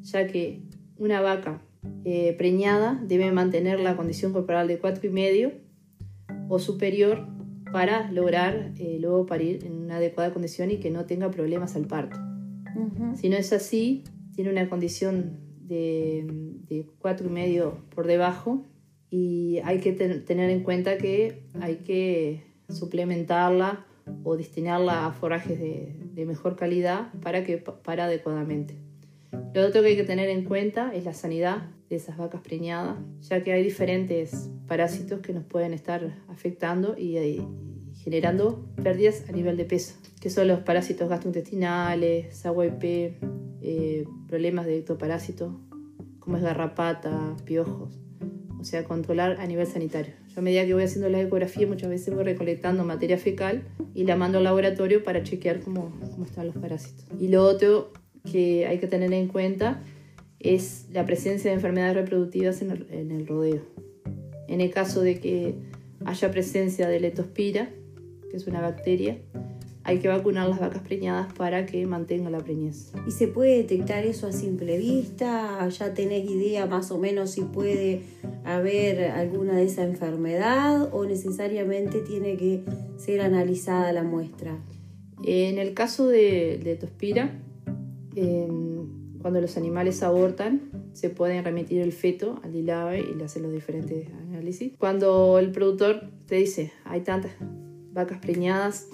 ya 0.00 0.26
que 0.26 0.62
una 0.96 1.20
vaca 1.20 1.60
eh, 2.04 2.34
preñada 2.38 2.98
debe 3.04 3.30
mantener 3.32 3.80
la 3.80 3.96
condición 3.96 4.32
corporal 4.32 4.66
de 4.66 4.80
4,5 4.80 5.52
o 6.48 6.58
superior 6.58 7.26
para 7.72 8.10
lograr 8.10 8.72
eh, 8.78 8.98
luego 8.98 9.26
parir 9.26 9.64
en 9.64 9.74
una 9.74 9.96
adecuada 9.96 10.32
condición 10.32 10.70
y 10.70 10.78
que 10.78 10.90
no 10.90 11.04
tenga 11.04 11.30
problemas 11.30 11.76
al 11.76 11.86
parto. 11.86 12.29
Si 13.14 13.28
no 13.28 13.36
es 13.36 13.52
así, 13.52 14.04
tiene 14.34 14.50
una 14.50 14.68
condición 14.68 15.40
de, 15.60 16.26
de 16.68 16.86
cuatro 16.98 17.28
y 17.28 17.30
medio 17.30 17.78
por 17.94 18.06
debajo 18.06 18.64
y 19.10 19.58
hay 19.64 19.80
que 19.80 19.92
tener 19.92 20.50
en 20.50 20.62
cuenta 20.62 20.96
que 20.96 21.42
hay 21.60 21.76
que 21.76 22.44
suplementarla 22.68 23.86
o 24.24 24.36
destinarla 24.36 25.06
a 25.06 25.12
forajes 25.12 25.58
de, 25.58 25.96
mejor 26.26 26.54
calidad 26.54 27.10
para 27.22 27.44
que 27.44 27.56
para 27.56 28.04
adecuadamente. 28.04 28.74
Lo 29.54 29.66
otro 29.66 29.80
que 29.80 29.88
hay 29.88 29.96
que 29.96 30.04
tener 30.04 30.28
en 30.28 30.44
cuenta 30.44 30.94
es 30.94 31.06
la 31.06 31.14
sanidad 31.14 31.70
de 31.88 31.96
esas 31.96 32.18
vacas 32.18 32.42
preñadas, 32.42 32.98
ya 33.22 33.42
que 33.42 33.52
hay 33.52 33.62
diferentes 33.62 34.50
parásitos 34.68 35.20
que 35.20 35.32
nos 35.32 35.44
pueden 35.44 35.72
estar 35.72 36.22
afectando 36.28 36.96
y 36.98 37.16
generando 38.02 38.64
pérdidas 38.82 39.24
a 39.28 39.32
nivel 39.32 39.56
de 39.56 39.64
peso, 39.64 39.94
que 40.20 40.30
son 40.30 40.48
los 40.48 40.60
parásitos 40.60 41.08
gastrointestinales, 41.08 42.34
SAWP, 42.36 42.82
eh, 43.62 44.04
problemas 44.26 44.66
de 44.66 44.78
ectoparásitos, 44.78 45.52
como 46.18 46.36
es 46.36 46.42
garrapata, 46.42 47.36
piojos, 47.44 47.98
o 48.58 48.64
sea, 48.64 48.84
controlar 48.84 49.40
a 49.40 49.46
nivel 49.46 49.66
sanitario. 49.66 50.14
Yo 50.28 50.40
a 50.40 50.42
medida 50.42 50.64
que 50.64 50.74
voy 50.74 50.84
haciendo 50.84 51.08
la 51.08 51.20
ecografía 51.20 51.66
muchas 51.66 51.90
veces 51.90 52.14
voy 52.14 52.24
recolectando 52.24 52.84
materia 52.84 53.18
fecal 53.18 53.64
y 53.94 54.04
la 54.04 54.16
mando 54.16 54.38
al 54.38 54.44
laboratorio 54.44 55.02
para 55.02 55.22
chequear 55.22 55.60
cómo, 55.60 55.92
cómo 56.10 56.24
están 56.24 56.46
los 56.46 56.56
parásitos. 56.56 57.04
Y 57.18 57.28
lo 57.28 57.44
otro 57.44 57.92
que 58.30 58.66
hay 58.66 58.78
que 58.78 58.86
tener 58.86 59.12
en 59.12 59.28
cuenta 59.28 59.82
es 60.38 60.86
la 60.92 61.04
presencia 61.04 61.50
de 61.50 61.56
enfermedades 61.56 61.94
reproductivas 61.94 62.62
en 62.62 62.70
el, 62.70 62.86
en 62.90 63.10
el 63.10 63.26
rodeo. 63.26 63.62
En 64.48 64.60
el 64.60 64.70
caso 64.70 65.02
de 65.02 65.20
que 65.20 65.54
haya 66.04 66.30
presencia 66.30 66.88
de 66.88 67.00
letospira, 67.00 67.70
que 68.30 68.36
es 68.36 68.46
una 68.46 68.60
bacteria, 68.60 69.18
hay 69.82 69.98
que 69.98 70.08
vacunar 70.08 70.48
las 70.48 70.60
vacas 70.60 70.82
preñadas 70.82 71.32
para 71.32 71.66
que 71.66 71.84
mantenga 71.86 72.30
la 72.30 72.38
preñez. 72.38 72.92
¿Y 73.06 73.10
se 73.12 73.26
puede 73.26 73.56
detectar 73.56 74.04
eso 74.04 74.26
a 74.26 74.32
simple 74.32 74.78
vista? 74.78 75.66
¿Ya 75.68 75.94
tenés 75.94 76.28
idea 76.30 76.66
más 76.66 76.90
o 76.90 76.98
menos 76.98 77.30
si 77.30 77.42
puede 77.42 78.02
haber 78.44 79.10
alguna 79.10 79.56
de 79.56 79.64
esa 79.64 79.82
enfermedad 79.82 80.90
o 80.92 81.06
necesariamente 81.06 82.00
tiene 82.00 82.36
que 82.36 82.62
ser 82.98 83.22
analizada 83.22 83.92
la 83.92 84.02
muestra? 84.02 84.58
En 85.24 85.58
el 85.58 85.74
caso 85.74 86.06
de, 86.08 86.60
de 86.62 86.76
tospira, 86.76 87.40
eh, 88.16 88.48
cuando 89.20 89.40
los 89.40 89.56
animales 89.56 90.02
abortan, 90.02 90.70
se 90.92 91.10
pueden 91.10 91.44
remitir 91.44 91.80
el 91.80 91.92
feto 91.92 92.40
al 92.42 92.54
ILAVE 92.54 93.00
y 93.00 93.14
le 93.14 93.24
hacen 93.24 93.42
los 93.42 93.52
diferentes 93.52 94.08
análisis. 94.28 94.72
Cuando 94.78 95.38
el 95.38 95.50
productor 95.52 96.10
te 96.26 96.36
dice, 96.36 96.72
hay 96.84 97.02
tantas 97.02 97.32
vacas 97.92 98.18
preñadas 98.18 98.88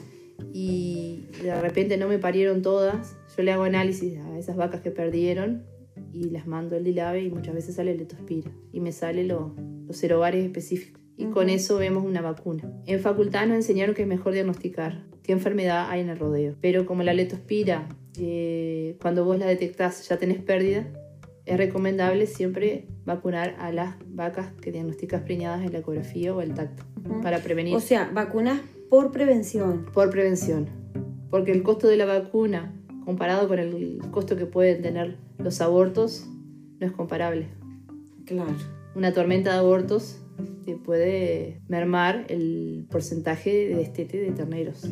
y 0.52 1.26
de 1.42 1.60
repente 1.60 1.96
no 1.96 2.08
me 2.08 2.18
parieron 2.18 2.62
todas, 2.62 3.16
yo 3.36 3.42
le 3.42 3.52
hago 3.52 3.64
análisis 3.64 4.18
a 4.18 4.38
esas 4.38 4.56
vacas 4.56 4.80
que 4.80 4.90
perdieron 4.90 5.64
y 6.12 6.30
las 6.30 6.46
mando 6.46 6.76
al 6.76 6.84
DILAVE 6.84 7.22
y 7.24 7.30
muchas 7.30 7.54
veces 7.54 7.74
sale 7.76 7.94
letospira 7.94 8.50
y 8.72 8.80
me 8.80 8.92
sale 8.92 9.24
lo, 9.24 9.54
los 9.86 9.96
serobares 9.96 10.44
específicos. 10.44 11.00
Y 11.16 11.24
uh 11.24 11.28
-huh. 11.28 11.32
con 11.32 11.48
eso 11.48 11.78
vemos 11.78 12.04
una 12.04 12.20
vacuna. 12.20 12.70
En 12.86 13.00
facultad 13.00 13.46
nos 13.46 13.56
enseñaron 13.56 13.94
que 13.94 14.02
es 14.02 14.08
mejor 14.08 14.34
diagnosticar 14.34 15.04
qué 15.22 15.32
enfermedad 15.32 15.88
hay 15.90 16.02
en 16.02 16.10
el 16.10 16.18
rodeo. 16.18 16.54
Pero 16.60 16.84
como 16.84 17.02
la 17.02 17.14
letospira, 17.14 17.88
eh, 18.18 18.96
cuando 19.00 19.24
vos 19.24 19.38
la 19.38 19.46
detectás 19.46 20.06
ya 20.08 20.18
tenés 20.18 20.40
pérdida, 20.42 20.86
es 21.46 21.56
recomendable 21.56 22.26
siempre 22.26 22.86
vacunar 23.04 23.56
a 23.58 23.72
las 23.72 23.96
vacas 24.08 24.52
que 24.60 24.72
diagnosticas 24.72 25.22
preñadas 25.22 25.64
en 25.64 25.72
la 25.72 25.78
ecografía 25.78 26.34
o 26.34 26.42
el 26.42 26.52
tacto 26.54 26.84
uh 27.04 27.08
-huh. 27.08 27.22
para 27.22 27.38
prevenir. 27.38 27.74
O 27.74 27.80
sea, 27.80 28.10
vacunas 28.12 28.60
por 28.90 29.12
prevención. 29.12 29.86
Por 29.92 30.10
prevención. 30.10 30.68
Porque 31.30 31.52
el 31.52 31.62
costo 31.62 31.88
de 31.88 31.96
la 31.96 32.06
vacuna 32.06 32.72
comparado 33.04 33.48
con 33.48 33.58
el 33.58 34.00
costo 34.10 34.36
que 34.36 34.46
pueden 34.46 34.82
tener 34.82 35.16
los 35.38 35.60
abortos 35.60 36.26
no 36.80 36.86
es 36.86 36.92
comparable. 36.92 37.46
Claro. 38.24 38.54
Una 38.94 39.12
tormenta 39.12 39.52
de 39.52 39.58
abortos 39.58 40.20
te 40.64 40.76
puede 40.76 41.60
mermar 41.68 42.26
el 42.28 42.86
porcentaje 42.90 43.68
de 43.68 43.76
destete 43.76 44.18
de 44.18 44.32
terneros. 44.32 44.84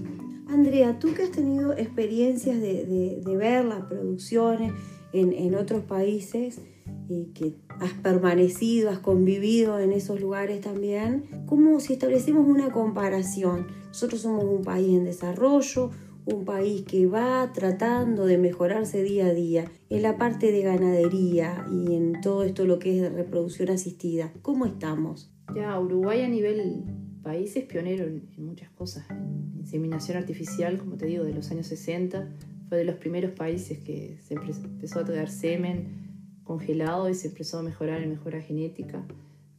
Andrea, 0.49 0.99
tú 0.99 1.15
que 1.15 1.23
has 1.23 1.31
tenido 1.31 1.73
experiencias 1.73 2.61
de, 2.61 2.85
de, 2.85 3.21
de 3.25 3.37
ver 3.37 3.65
las 3.65 3.85
producciones 3.87 4.73
en, 5.13 5.33
en 5.33 5.55
otros 5.55 5.83
países, 5.83 6.61
y 7.09 7.27
que 7.35 7.55
has 7.81 7.93
permanecido, 7.93 8.91
has 8.91 8.99
convivido 8.99 9.79
en 9.79 9.93
esos 9.93 10.21
lugares 10.21 10.61
también, 10.61 11.25
como 11.47 11.81
si 11.81 11.95
establecemos 11.95 12.47
una 12.47 12.71
comparación. 12.71 13.67
Nosotros 13.89 14.23
somos 14.23 14.45
un 14.45 14.63
país 14.63 14.89
en 14.89 15.05
desarrollo, 15.05 15.91
un 16.27 16.45
país 16.45 16.83
que 16.83 17.07
va 17.07 17.53
tratando 17.53 18.25
de 18.25 18.39
mejorarse 18.39 19.03
día 19.03 19.27
a 19.27 19.35
día 19.35 19.71
en 19.91 20.03
la 20.03 20.17
parte 20.17 20.53
de 20.53 20.63
ganadería 20.63 21.67
y 21.71 21.95
en 21.95 22.21
todo 22.23 22.45
esto 22.45 22.65
lo 22.65 22.79
que 22.79 22.99
es 22.99 23.13
reproducción 23.13 23.69
asistida. 23.69 24.33
¿Cómo 24.41 24.65
estamos? 24.65 25.31
Ya, 25.55 25.79
Uruguay 25.79 26.23
a 26.23 26.29
nivel 26.29 26.85
país 27.23 27.55
es 27.57 27.65
pionero 27.65 28.05
en, 28.05 28.23
muchas 28.39 28.71
cosas. 28.71 29.05
En 29.11 29.59
inseminación 29.59 30.17
artificial, 30.17 30.79
como 30.79 30.97
te 30.97 31.07
digo, 31.07 31.25
de 31.25 31.35
los 31.35 31.51
años 31.51 31.67
60, 31.67 32.29
fue 32.69 32.79
de 32.79 32.85
los 32.85 32.97
primeros 32.97 33.33
países 33.33 33.79
que 33.81 34.19
empezó 34.31 35.01
a 35.01 35.05
traer 35.05 35.29
semen 35.29 36.04
congelado 36.45 37.09
y 37.09 37.15
se 37.15 37.29
empezó 37.29 37.59
a 37.59 37.63
mejorar 37.63 38.03
en 38.03 38.11
mejora 38.11 38.41
genética. 38.41 39.05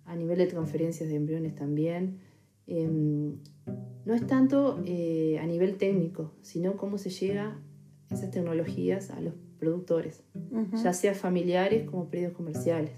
A 0.05 0.15
nivel 0.15 0.37
de 0.37 0.47
transferencias 0.47 1.09
de 1.09 1.15
embriones 1.15 1.55
también. 1.55 2.19
Eh, 2.67 2.87
no 4.05 4.13
es 4.13 4.27
tanto 4.27 4.81
eh, 4.85 5.39
a 5.39 5.45
nivel 5.47 5.77
técnico, 5.77 6.31
sino 6.41 6.77
cómo 6.77 6.97
se 6.97 7.09
llega 7.09 7.59
esas 8.11 8.31
tecnologías 8.31 9.09
a 9.09 9.19
los 9.19 9.33
productores, 9.59 10.23
uh 10.51 10.59
-huh. 10.59 10.83
ya 10.83 10.93
sea 10.93 11.15
familiares 11.15 11.89
como 11.89 12.09
predios 12.09 12.33
comerciales. 12.33 12.91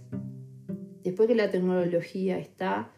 Después 1.04 1.30
que 1.30 1.36
la 1.36 1.50
tecnología 1.50 2.38
está 2.38 2.92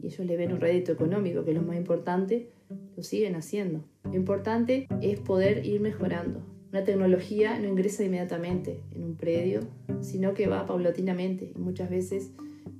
y 0.00 0.06
ellos 0.06 0.26
le 0.26 0.36
ven 0.36 0.52
un 0.52 0.60
rédito 0.60 0.92
económico, 0.92 1.44
que 1.44 1.50
es 1.50 1.56
lo 1.56 1.62
más 1.62 1.76
importante, 1.76 2.50
lo 2.96 3.02
siguen 3.02 3.34
haciendo. 3.34 3.84
Lo 4.04 4.14
importante 4.14 4.86
es 5.02 5.18
poder 5.20 5.66
ir 5.66 5.80
mejorando. 5.80 6.40
Una 6.72 6.84
tecnología 6.84 7.58
no 7.58 7.66
ingresa 7.66 8.04
inmediatamente 8.04 8.80
en 8.94 9.02
un 9.02 9.16
predio, 9.16 9.60
sino 10.02 10.34
que 10.34 10.46
va 10.46 10.66
paulatinamente 10.66 11.52
y 11.56 11.58
muchas 11.58 11.90
veces 11.90 12.30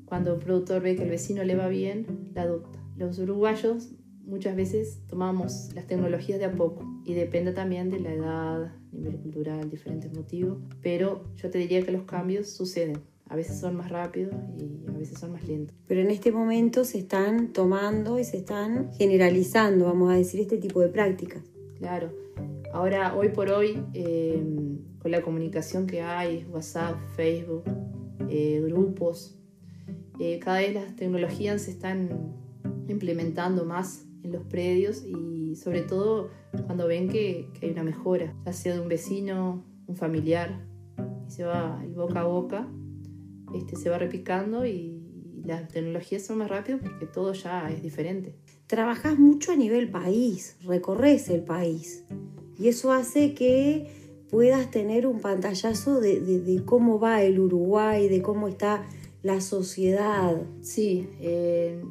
cuando 0.04 0.34
un 0.34 0.40
productor 0.40 0.80
ve 0.80 0.94
que 0.94 1.02
el 1.02 1.10
vecino 1.10 1.42
le 1.42 1.56
va 1.56 1.68
bien, 1.68 2.30
la 2.34 2.42
adopta. 2.42 2.78
Los 2.96 3.18
uruguayos 3.18 3.90
muchas 4.24 4.54
veces 4.54 5.00
tomamos 5.08 5.70
las 5.74 5.86
tecnologías 5.86 6.38
de 6.38 6.44
a 6.44 6.52
poco 6.52 6.84
y 7.04 7.14
depende 7.14 7.52
también 7.52 7.90
de 7.90 7.98
la 7.98 8.12
edad, 8.12 8.72
nivel 8.92 9.16
cultural, 9.16 9.68
diferentes 9.68 10.12
motivos, 10.12 10.58
pero 10.82 11.24
yo 11.36 11.50
te 11.50 11.58
diría 11.58 11.82
que 11.82 11.90
los 11.90 12.04
cambios 12.04 12.48
suceden. 12.48 12.98
A 13.28 13.36
veces 13.36 13.58
son 13.60 13.76
más 13.76 13.90
rápidos 13.90 14.34
y 14.58 14.88
a 14.88 14.98
veces 14.98 15.18
son 15.18 15.32
más 15.32 15.46
lentos. 15.46 15.76
Pero 15.86 16.00
en 16.00 16.10
este 16.10 16.32
momento 16.32 16.84
se 16.84 16.98
están 16.98 17.52
tomando 17.52 18.18
y 18.18 18.24
se 18.24 18.36
están 18.36 18.92
generalizando, 18.92 19.86
vamos 19.86 20.10
a 20.10 20.14
decir, 20.14 20.40
este 20.40 20.58
tipo 20.58 20.80
de 20.80 20.88
prácticas. 20.88 21.42
Claro. 21.78 22.10
Ahora, 22.72 23.16
hoy 23.16 23.30
por 23.30 23.50
hoy, 23.50 23.82
eh, 23.94 24.40
con 25.00 25.10
la 25.10 25.22
comunicación 25.22 25.88
que 25.88 26.02
hay, 26.02 26.46
WhatsApp, 26.48 26.96
Facebook, 27.16 27.64
eh, 28.28 28.62
grupos, 28.64 29.36
eh, 30.20 30.38
cada 30.38 30.58
vez 30.58 30.74
las 30.74 30.94
tecnologías 30.94 31.62
se 31.62 31.72
están 31.72 32.36
implementando 32.86 33.64
más 33.64 34.06
en 34.22 34.32
los 34.32 34.44
predios 34.44 35.04
y 35.04 35.56
sobre 35.56 35.82
todo 35.82 36.30
cuando 36.66 36.86
ven 36.86 37.08
que, 37.08 37.48
hay 37.60 37.70
una 37.70 37.82
mejora, 37.82 38.36
ya 38.46 38.52
sea 38.52 38.74
de 38.74 38.80
un 38.80 38.88
vecino, 38.88 39.64
un 39.88 39.96
familiar, 39.96 40.64
y 41.26 41.30
se 41.30 41.42
va 41.42 41.80
el 41.82 41.94
boca 41.94 42.20
a 42.20 42.24
boca, 42.24 42.68
este, 43.52 43.74
se 43.74 43.90
va 43.90 43.98
repicando 43.98 44.64
y, 44.64 44.98
las 45.42 45.68
tecnologías 45.68 46.22
son 46.24 46.38
más 46.38 46.50
rápidas 46.50 46.80
porque 46.82 47.06
todo 47.06 47.32
ya 47.32 47.70
es 47.70 47.82
diferente. 47.82 48.36
Trabajas 48.66 49.18
mucho 49.18 49.52
a 49.52 49.56
nivel 49.56 49.90
país, 49.90 50.58
recorres 50.62 51.30
el 51.30 51.42
país 51.42 52.04
y 52.60 52.68
eso 52.68 52.92
hace 52.92 53.34
que 53.34 53.86
puedas 54.30 54.70
tener 54.70 55.06
un 55.06 55.20
pantallazo 55.20 56.00
de 56.00 56.62
cómo 56.64 57.00
va 57.00 57.22
el 57.22 57.40
Uruguay, 57.40 58.08
de 58.08 58.22
cómo 58.22 58.48
está 58.48 58.86
la 59.22 59.40
sociedad. 59.40 60.42
Sí, 60.62 61.08
eh, 61.20 61.82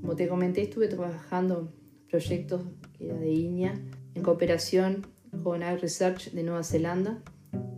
como 0.00 0.16
te 0.16 0.28
comenté, 0.28 0.62
estuve 0.62 0.88
trabajando 0.88 1.72
proyectos 2.10 2.62
de 2.98 3.32
INEA 3.32 3.74
en 4.14 4.22
cooperación 4.22 5.06
con 5.42 5.62
Ag 5.62 5.80
Research 5.80 6.30
de 6.30 6.42
Nueva 6.42 6.62
Zelanda, 6.62 7.22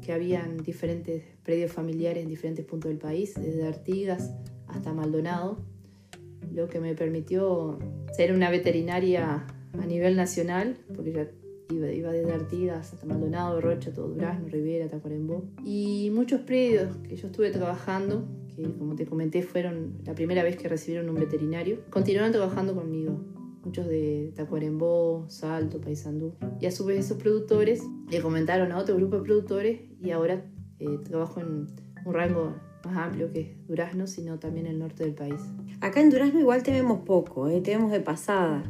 que 0.03 0.13
habían 0.13 0.59
diferentes 0.59 1.25
predios 1.43 1.73
familiares 1.73 2.23
en 2.23 2.29
diferentes 2.29 2.65
puntos 2.65 2.91
del 2.91 2.99
país, 2.99 3.35
desde 3.35 3.67
Artigas 3.67 4.33
hasta 4.67 4.93
Maldonado, 4.93 5.59
lo 6.53 6.69
que 6.69 6.81
me 6.81 6.95
permitió 6.95 7.79
ser 8.17 8.33
una 8.33 8.51
veterinaria 8.51 9.47
a 9.79 9.87
nivel 9.87 10.17
nacional, 10.17 10.77
porque 10.95 11.13
ya 11.13 11.29
iba, 11.71 11.91
iba 11.91 12.13
desde 12.13 12.33
Artigas 12.33 12.93
hasta 12.93 13.07
Maldonado, 13.07 13.61
Rocha, 13.61 13.93
todo 13.93 14.09
Durazno, 14.09 14.49
Rivera, 14.49 14.89
Tacuarembó, 14.89 15.45
y 15.65 16.11
muchos 16.15 16.41
predios 16.43 16.97
que 17.09 17.17
yo 17.17 17.29
estuve 17.29 17.51
trabajando 17.51 18.27
que 18.59 18.73
como 18.77 18.97
te 18.97 19.07
comenté 19.07 19.43
fueron 19.43 19.99
la 20.05 20.15
primera 20.15 20.43
vez 20.43 20.57
que 20.57 20.69
recibieron 20.69 21.09
un 21.09 21.15
veterinario, 21.15 21.79
continuaron 21.91 22.33
trabajando 22.33 22.75
conmigo. 22.75 23.21
Muchos 23.65 23.87
de 23.87 24.33
Tacuarembó, 24.35 25.27
Salto, 25.29 25.81
Paysandú. 25.81 26.35
Y 26.61 26.67
a 26.67 26.71
su 26.71 26.85
vez 26.85 27.05
esos 27.05 27.19
productores 27.19 27.83
le 28.11 28.21
comentaron 28.21 28.73
a 28.73 28.79
otro 28.79 28.97
grupo 28.97 29.17
de 29.17 29.23
productores 29.23 29.81
y 30.01 30.11
ahora 30.11 30.45
eh, 30.79 30.99
trabajo 31.05 31.41
en 31.41 31.67
un 32.05 32.15
rango 32.15 32.55
más 32.85 32.97
amplio 32.97 33.31
que 33.31 33.41
es 33.41 33.67
Durazno, 33.67 34.07
sino 34.07 34.39
también 34.39 34.67
el 34.67 34.79
norte 34.79 35.05
del 35.05 35.15
país. 35.15 35.41
Acá 35.81 36.01
en 36.01 36.11
Durazno 36.11 36.41
igual 36.41 36.63
tenemos 36.63 37.01
poco, 37.01 37.49
¿eh? 37.49 37.61
tenemos 37.61 37.93
de 37.93 38.01
pasada. 38.01 38.65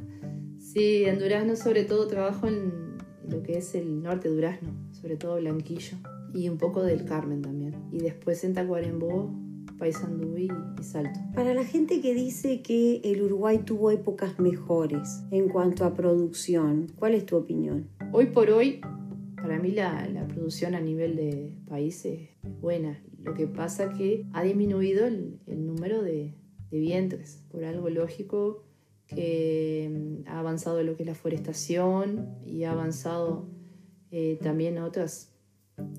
Sí, 0.59 1.05
en 1.05 1.19
Durazno 1.19 1.57
sobre 1.57 1.85
todo 1.85 2.09
trabajo 2.09 2.47
en 2.47 2.88
lo 3.29 3.43
que 3.43 3.59
es 3.59 3.75
el 3.75 4.03
norte 4.03 4.29
de 4.29 4.35
Durazno, 4.35 4.71
sobre 4.93 5.17
todo 5.17 5.37
Blanquillo 5.37 5.97
y 6.35 6.49
un 6.49 6.59
poco 6.59 6.83
del 6.83 7.05
Carmen 7.05 7.43
también. 7.43 7.75
Y 7.93 7.99
después 7.99 8.45
en 8.45 8.55
Tacuarembó 8.55 9.31
Paysandú 9.79 10.37
y, 10.37 10.49
Salto. 10.83 11.21
Para 11.35 11.55
la 11.55 11.65
gente 11.65 12.01
que 12.01 12.15
dice 12.15 12.63
que 12.63 13.01
el 13.05 13.23
Uruguay 13.23 13.59
tuvo 13.59 13.91
épocas 13.91 14.39
mejores 14.39 15.23
en 15.31 15.49
cuanto 15.49 15.85
a 15.85 15.95
producción, 15.95 16.89
¿cuál 16.97 17.15
es 17.15 17.25
tu 17.27 17.37
opinión? 17.37 17.89
Hoy 18.13 18.27
por 18.27 18.51
hoy, 18.51 18.81
para 19.37 19.59
mí 19.59 19.71
la, 19.71 20.27
producción 20.29 20.75
a 20.75 20.81
nivel 20.81 21.17
de 21.17 21.53
países 21.69 22.29
es 22.43 22.61
buena. 22.61 23.01
Lo 23.23 23.35
que 23.35 23.47
pasa 23.47 23.93
que 23.93 24.27
ha 24.33 24.43
disminuido 24.43 25.07
el, 25.07 25.39
número 25.47 26.03
de, 26.03 26.35
vientres, 26.71 27.45
por 27.51 27.65
algo 27.65 27.89
lógico 27.89 28.65
que 29.09 29.91
mm, 29.91 30.29
ha 30.29 30.39
avanzado 30.39 30.83
lo 30.83 30.97
que 30.97 31.03
es 31.03 31.09
la 31.09 31.15
forestación 31.15 32.37
y 32.47 32.65
ha 32.65 32.73
avanzado 32.73 33.49
eh, 34.11 34.39
también 34.43 34.79
otras, 34.79 35.33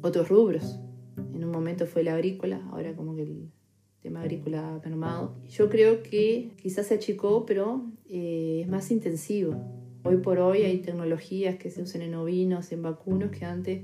otros 0.01 0.29
rubros. 0.29 0.79
En 1.33 1.43
un 1.43 1.51
momento 1.51 1.85
fue 1.85 2.03
la 2.03 2.13
agrícola, 2.13 2.65
ahora 2.71 2.95
como 2.95 3.15
que 3.15 3.23
el, 3.23 3.51
tema 4.01 4.21
agrícola 4.21 4.79
mermado. 4.85 5.35
Yo 5.49 5.69
creo 5.69 6.03
que 6.03 6.53
quizás 6.61 6.87
se 6.87 6.93
achicó, 6.93 7.45
pero 7.45 7.83
eh, 8.07 8.61
es 8.63 8.69
más 8.69 8.91
intensivo. 8.91 9.55
Hoy 10.03 10.17
por 10.17 10.39
hoy 10.39 10.59
hay 10.59 10.77
tecnologías 10.77 11.57
que 11.57 11.69
se 11.69 11.81
usan 11.81 12.03
en 12.03 12.15
ovinos, 12.15 12.71
en 12.71 12.81
vacunos, 12.81 13.31
que 13.31 13.43
antes 13.43 13.83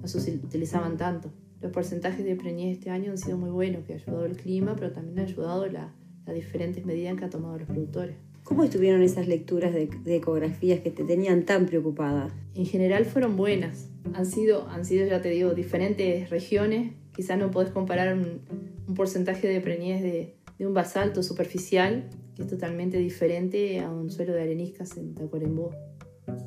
no 0.00 0.06
se 0.06 0.36
utilizaban 0.36 0.96
tanto. 0.96 1.32
Los 1.60 1.72
porcentajes 1.72 2.24
de 2.24 2.36
preñez 2.36 2.78
este 2.78 2.90
año 2.90 3.10
han 3.10 3.18
sido 3.18 3.38
muy 3.38 3.50
buenos, 3.50 3.84
que 3.84 3.94
ha 3.94 3.96
ayudado 3.96 4.24
el 4.24 4.36
clima, 4.36 4.76
pero 4.76 4.92
también 4.92 5.18
ha 5.18 5.22
ayudado 5.22 5.66
las 5.66 5.90
diferentes 6.32 6.86
medidas 6.86 7.16
que 7.16 7.24
han 7.24 7.30
tomado 7.30 7.58
los 7.58 7.66
productores. 7.66 8.16
¿Cómo 8.46 8.62
estuvieron 8.62 9.02
esas 9.02 9.26
lecturas 9.26 9.74
de, 9.74 9.90
ecografías 10.06 10.78
que 10.78 10.92
te 10.92 11.02
tenían 11.02 11.44
tan 11.44 11.66
preocupada? 11.66 12.30
En 12.54 12.64
general 12.64 13.04
fueron 13.04 13.36
buenas. 13.36 13.88
Han 14.14 14.24
sido, 14.24 14.68
han 14.68 14.84
sido, 14.84 15.04
ya 15.04 15.20
te 15.20 15.30
digo, 15.30 15.52
diferentes 15.52 16.30
regiones. 16.30 16.92
Quizás 17.12 17.40
no 17.40 17.50
podés 17.50 17.70
comparar 17.70 18.14
un, 18.14 18.42
un 18.86 18.94
porcentaje 18.94 19.48
de 19.48 19.60
preñez 19.60 20.00
de, 20.00 20.36
un 20.64 20.74
basalto 20.74 21.24
superficial 21.24 22.08
que 22.36 22.42
es 22.42 22.48
totalmente 22.48 22.98
diferente 22.98 23.80
a 23.80 23.90
un 23.90 24.12
suelo 24.12 24.32
de 24.32 24.42
areniscas 24.42 24.96
en 24.96 25.16
Tacuarembó. 25.16 25.72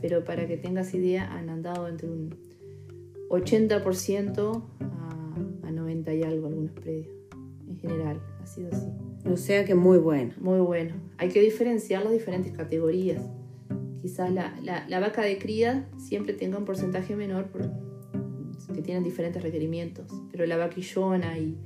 Pero 0.01 0.23
para 0.23 0.47
que 0.47 0.55
tengas 0.55 0.93
idea, 0.93 1.29
han 1.33 1.49
andado 1.49 1.89
entre 1.89 2.07
un 2.07 2.33
80% 3.29 4.63
a, 4.79 5.67
a 5.67 5.71
90 5.71 6.13
y 6.13 6.23
algo 6.23 6.47
algunos 6.47 6.71
predios. 6.71 7.09
En 7.67 7.77
general, 7.77 8.21
ha 8.41 8.47
sido 8.47 8.69
así. 8.71 8.87
O 9.25 9.37
sea 9.37 9.65
que 9.65 9.75
muy 9.75 9.97
bueno. 9.97 10.33
Muy 10.39 10.59
bueno. 10.59 10.95
Hay 11.17 11.29
que 11.29 11.41
diferenciar 11.41 12.03
las 12.03 12.13
diferentes 12.13 12.53
categorías. 12.53 13.21
Quizás 14.01 14.31
la, 14.31 14.55
la, 14.61 14.99
vaca 14.99 15.21
de 15.21 15.37
cría 15.37 15.89
siempre 15.97 16.33
tenga 16.33 16.57
un 16.57 16.65
porcentaje 16.65 17.15
menor 17.15 17.49
porque 17.51 18.81
tienen 18.81 19.03
diferentes 19.03 19.43
requerimientos, 19.43 20.05
pero 20.31 20.45
la 20.45 20.55
vaquillona 20.55 21.37
y, 21.37 21.57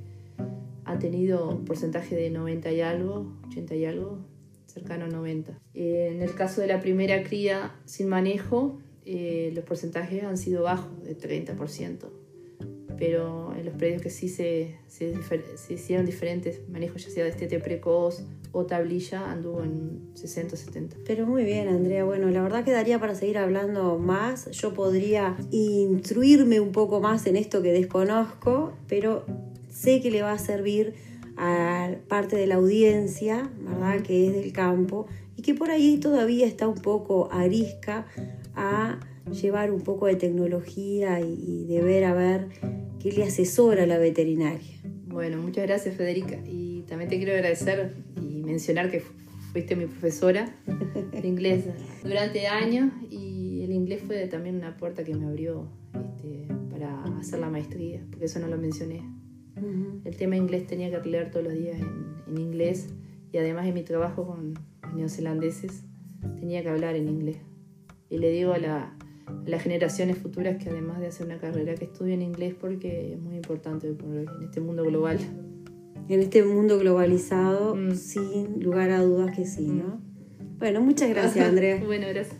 ha 0.84 0.98
tenido 0.98 1.48
un 1.48 1.64
porcentaje 1.64 2.14
de 2.14 2.30
90 2.30 2.72
y 2.72 2.80
algo, 2.80 3.32
80 3.46 3.74
y 3.74 3.84
algo, 3.84 4.18
cercano 4.66 5.06
a 5.06 5.08
90. 5.08 5.58
Eh, 5.74 6.10
en 6.12 6.22
el 6.22 6.34
caso 6.34 6.60
de 6.60 6.66
la 6.66 6.80
primera 6.80 7.22
cría 7.22 7.74
sin 7.84 8.08
manejo, 8.08 8.78
eh, 9.04 9.50
los 9.54 9.64
porcentajes 9.64 10.24
han 10.24 10.36
sido 10.36 10.62
bajos, 10.64 11.02
de 11.02 11.16
30%. 11.16 12.23
Pero 12.98 13.54
en 13.56 13.64
los 13.64 13.74
predios 13.74 14.02
que 14.02 14.10
sí 14.10 14.28
se, 14.28 14.76
hicieron 15.68 16.06
diferentes 16.06 16.60
manejos, 16.68 17.04
ya 17.04 17.10
sea 17.10 17.24
de 17.24 17.30
estete 17.30 17.58
precoz 17.58 18.24
o 18.52 18.66
tablilla, 18.66 19.30
anduvo 19.30 19.62
en 19.62 20.10
60 20.14 20.56
70. 20.56 20.96
Pero 21.04 21.26
muy 21.26 21.44
bien, 21.44 21.68
Andrea. 21.68 22.04
Bueno, 22.04 22.30
la 22.30 22.42
verdad 22.42 22.64
quedaría 22.64 23.00
para 23.00 23.14
seguir 23.14 23.38
hablando 23.38 23.98
más. 23.98 24.50
Yo 24.52 24.74
podría 24.74 25.36
instruirme 25.50 26.60
un 26.60 26.72
poco 26.72 27.00
más 27.00 27.26
en 27.26 27.36
esto 27.36 27.62
que 27.62 27.72
desconozco, 27.72 28.72
pero 28.88 29.24
sé 29.68 30.00
que 30.00 30.10
le 30.10 30.22
va 30.22 30.32
a 30.32 30.38
servir 30.38 30.94
a 31.36 31.96
parte 32.08 32.36
de 32.36 32.46
la 32.46 32.56
audiencia, 32.56 33.50
¿verdad? 33.58 34.02
Que 34.02 34.28
es 34.28 34.34
del 34.34 34.52
campo 34.52 35.06
y 35.36 35.42
que 35.42 35.54
por 35.54 35.70
ahí 35.70 35.98
todavía 35.98 36.46
está 36.46 36.68
un 36.68 36.80
poco 36.80 37.28
arisca 37.32 38.06
a 38.54 39.00
llevar 39.30 39.72
un 39.72 39.80
poco 39.80 40.06
de 40.06 40.14
tecnología 40.14 41.20
y 41.20 41.64
de 41.64 41.82
ver 41.82 42.04
a 42.04 42.14
ver 42.14 42.48
qué 43.04 43.12
le 43.12 43.24
asesora 43.24 43.82
a 43.82 43.86
la 43.86 43.98
veterinaria. 43.98 44.80
Bueno, 45.06 45.36
muchas 45.36 45.66
gracias 45.66 45.94
Federica 45.94 46.38
y 46.46 46.84
también 46.88 47.10
te 47.10 47.18
quiero 47.18 47.34
agradecer 47.34 47.92
y 48.16 48.42
mencionar 48.42 48.90
que 48.90 49.02
fuiste 49.52 49.76
mi 49.76 49.84
profesora 49.84 50.56
de 51.12 51.28
inglés 51.28 51.66
durante 52.02 52.46
años 52.46 52.90
y 53.10 53.60
el 53.62 53.72
inglés 53.72 54.00
fue 54.06 54.26
también 54.26 54.56
una 54.56 54.78
puerta 54.78 55.04
que 55.04 55.14
me 55.14 55.26
abrió 55.26 55.68
este, 55.92 56.48
para 56.70 57.04
hacer 57.18 57.40
la 57.40 57.50
maestría, 57.50 58.02
porque 58.08 58.24
eso 58.24 58.38
no 58.38 58.48
lo 58.48 58.56
mencioné. 58.56 59.02
El 60.04 60.16
tema 60.16 60.36
inglés 60.36 60.66
tenía 60.66 60.90
que 60.90 61.08
leer 61.08 61.30
todos 61.30 61.44
los 61.44 61.52
días 61.52 61.78
en, 61.78 62.38
inglés 62.38 62.88
y 63.32 63.36
además 63.36 63.66
en 63.66 63.74
mi 63.74 63.82
trabajo 63.82 64.26
con 64.26 64.54
neozelandeses 64.96 65.84
tenía 66.40 66.62
que 66.62 66.70
hablar 66.70 66.96
en 66.96 67.08
inglés. 67.08 67.36
Y 68.08 68.16
le 68.16 68.30
digo 68.30 68.54
a, 68.54 68.96
las 69.46 69.62
generaciones 69.62 70.18
futuras 70.18 70.62
que 70.62 70.70
además 70.70 71.00
de 71.00 71.08
hacer 71.08 71.26
una 71.26 71.38
carrera 71.38 71.74
que 71.74 71.84
estudien 71.84 72.22
inglés 72.22 72.54
porque 72.58 73.12
es 73.12 73.18
muy 73.18 73.36
importante 73.36 73.88
en 73.88 74.26
este 74.42 74.60
mundo 74.60 74.84
global. 74.84 75.18
En 76.08 76.20
este 76.20 76.44
mundo 76.44 76.78
globalizado, 76.78 77.74
mm. 77.74 77.94
sin 77.94 78.62
lugar 78.62 78.90
a 78.90 79.00
dudas 79.00 79.34
que 79.34 79.46
sí, 79.46 79.66
¿no? 79.66 79.96
Mm. 79.96 80.58
Bueno, 80.58 80.80
muchas 80.80 81.08
gracias, 81.08 81.48
Andrea. 81.48 81.82
bueno, 81.84 82.06
gracias. 82.08 82.36